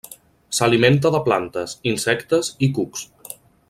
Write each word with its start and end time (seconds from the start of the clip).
S'alimenta 0.59 1.11
de 1.17 1.21
plantes, 1.29 1.77
insectes 1.93 2.53
i 2.69 2.75
cucs. 2.79 3.09